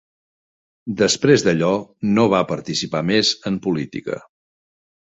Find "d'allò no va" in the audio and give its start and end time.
1.49-2.41